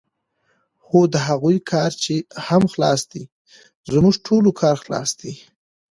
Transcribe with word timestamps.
خو 0.85 0.99
د 1.13 1.15
هغوی 1.27 1.57
کار 1.71 1.91
هم 2.47 2.63
خلاص 2.73 3.01
دی، 3.11 3.23
زموږ 3.93 4.15
ټولو 4.27 4.49
کار 4.61 4.75
خلاص 4.83 5.09
دی. 5.21 5.33